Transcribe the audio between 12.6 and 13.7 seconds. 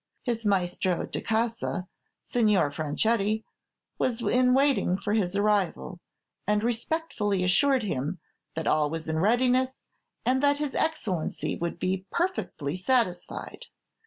satisfied.